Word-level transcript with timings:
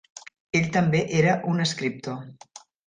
Ell 0.59 0.71
també 0.79 1.03
era 1.21 1.37
un 1.53 1.65
escriptor. 1.71 2.21